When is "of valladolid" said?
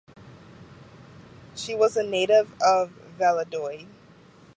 2.59-3.85